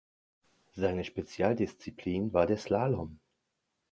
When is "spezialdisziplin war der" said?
1.03-2.57